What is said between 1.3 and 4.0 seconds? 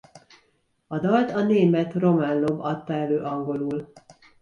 a német Roman Lob adta elő angolul.